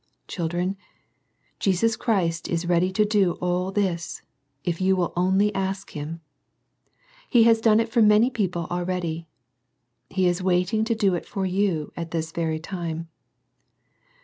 [0.27, 0.77] Children,
[1.59, 4.23] Jesus Christ is ready to do all this,
[4.63, 6.21] if you will only ask Him.
[7.29, 9.27] He has done it for many people already.
[10.09, 13.09] He is waiting to do it for you at this very time.